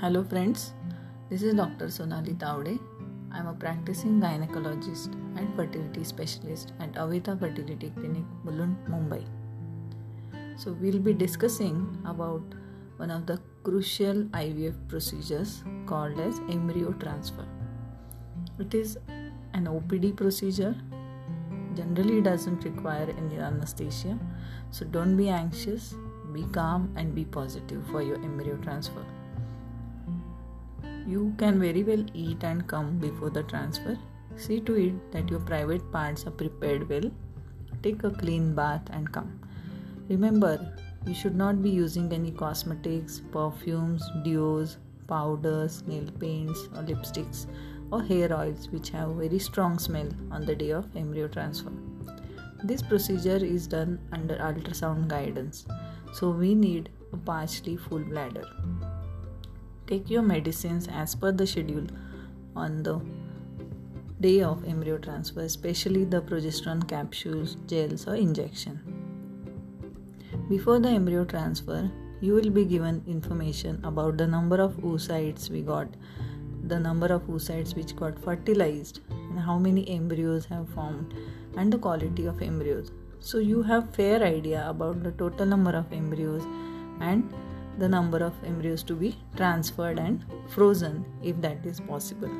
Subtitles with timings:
[0.00, 0.74] Hello, friends.
[1.28, 1.90] This is Dr.
[1.90, 2.78] Sonali Taude.
[3.32, 9.24] I am a practicing gynecologist and fertility specialist at Avita Fertility Clinic, Mulund, Mumbai.
[10.56, 12.44] So, we'll be discussing about
[12.98, 17.48] one of the crucial IVF procedures called as embryo transfer.
[18.60, 18.98] It is
[19.52, 20.76] an OPD procedure.
[21.74, 24.16] Generally, doesn't require any anesthesia.
[24.70, 25.96] So, don't be anxious.
[26.32, 29.04] Be calm and be positive for your embryo transfer.
[31.08, 33.96] You can very well eat and come before the transfer.
[34.36, 37.10] See to it that your private parts are prepared well.
[37.82, 39.40] Take a clean bath and come.
[40.10, 40.74] Remember,
[41.06, 44.76] you should not be using any cosmetics, perfumes, deos,
[45.06, 47.46] powders, nail paints, or lipsticks,
[47.90, 51.72] or hair oils which have very strong smell on the day of embryo transfer.
[52.64, 55.64] This procedure is done under ultrasound guidance,
[56.12, 58.44] so we need a partially full bladder.
[59.88, 61.86] Take your medicines as per the schedule
[62.54, 63.00] on the
[64.20, 68.80] day of embryo transfer, especially the progesterone capsules, gels, or injection.
[70.50, 75.62] Before the embryo transfer, you will be given information about the number of oocytes we
[75.62, 75.88] got,
[76.66, 81.14] the number of oocytes which got fertilized, and how many embryos have formed,
[81.56, 82.90] and the quality of embryos.
[83.20, 86.42] So you have fair idea about the total number of embryos
[87.00, 87.32] and
[87.78, 92.30] the number of embryos to be transferred and frozen if that is possible.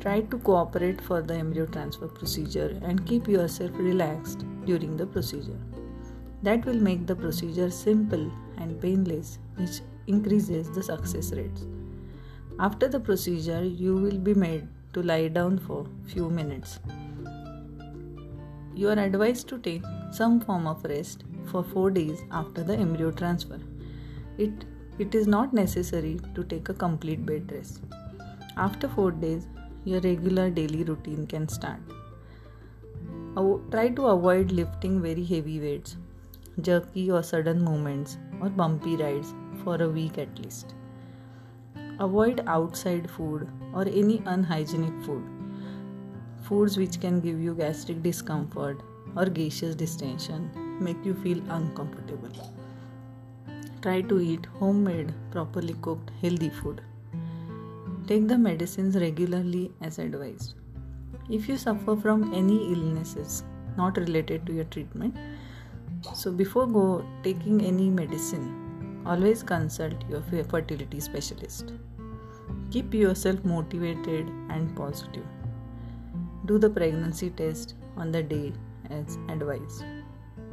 [0.00, 5.58] Try to cooperate for the embryo transfer procedure and keep yourself relaxed during the procedure.
[6.42, 11.66] That will make the procedure simple and painless, which increases the success rates.
[12.58, 16.78] After the procedure, you will be made to lie down for few minutes.
[18.74, 23.10] You are advised to take some form of rest for 4 days after the embryo
[23.10, 23.60] transfer.
[24.38, 24.64] It,
[24.98, 27.80] it is not necessary to take a complete bed rest.
[28.56, 29.46] After 4 days,
[29.84, 31.80] your regular daily routine can start.
[33.70, 35.96] Try to avoid lifting very heavy weights,
[36.62, 40.74] jerky or sudden movements, or bumpy rides for a week at least.
[42.00, 45.22] Avoid outside food or any unhygienic food.
[46.42, 48.80] Foods which can give you gastric discomfort
[49.16, 50.50] or gaseous distension
[50.80, 52.30] make you feel uncomfortable.
[53.82, 56.80] Try to eat homemade, properly cooked, healthy food.
[58.06, 60.54] Take the medicines regularly as advised.
[61.28, 63.42] If you suffer from any illnesses
[63.76, 65.16] not related to your treatment,
[66.14, 71.72] so before go taking any medicine, always consult your fertility specialist.
[72.70, 75.26] Keep yourself motivated and positive.
[76.46, 78.52] Do the pregnancy test on the day
[78.90, 79.84] as advised.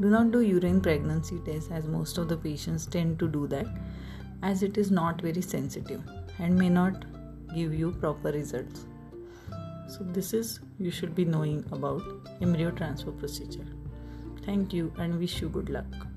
[0.00, 3.66] Do not do urine pregnancy test as most of the patients tend to do that
[4.42, 6.02] as it is not very sensitive
[6.38, 7.04] and may not
[7.54, 8.86] give you proper results.
[9.88, 12.02] So this is you should be knowing about
[12.40, 13.66] embryo transfer procedure.
[14.46, 16.09] Thank you and wish you good luck.